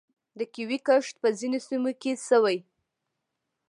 د 0.37 0.39
کیوي 0.53 0.77
کښت 0.87 1.15
په 1.21 1.29
ځینو 1.39 1.59
سیمو 1.67 1.91
کې 2.01 2.11
شوی. 2.27 2.57